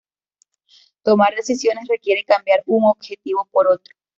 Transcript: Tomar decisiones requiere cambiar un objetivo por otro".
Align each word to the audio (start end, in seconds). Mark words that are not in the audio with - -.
Tomar 1.03 1.35
decisiones 1.35 1.87
requiere 1.87 2.25
cambiar 2.25 2.63
un 2.65 2.85
objetivo 2.85 3.47
por 3.51 3.67
otro". 3.67 3.93